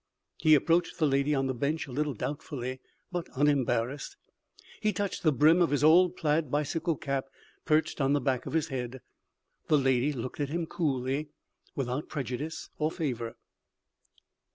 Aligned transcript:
He 0.39 0.55
approached 0.55 0.97
the 0.97 1.05
lady 1.05 1.35
on 1.35 1.45
the 1.45 1.53
bench 1.53 1.85
a 1.85 1.91
little 1.91 2.15
doubtfully, 2.15 2.79
but 3.11 3.29
unembarrassed. 3.35 4.17
He 4.81 4.93
touched 4.93 5.21
the 5.21 5.31
brim 5.31 5.61
of 5.61 5.69
the 5.69 5.85
old 5.85 6.15
plaid 6.15 6.49
bicycle 6.49 6.95
cap 6.95 7.25
perched 7.65 8.01
on 8.01 8.13
the 8.13 8.19
back 8.19 8.47
of 8.47 8.53
his 8.53 8.69
head. 8.69 9.01
The 9.67 9.77
lady 9.77 10.11
looked 10.11 10.39
at 10.39 10.49
him 10.49 10.65
coolly, 10.65 11.29
without 11.75 12.09
prejudice 12.09 12.71
or 12.79 12.89
favour. 12.89 13.35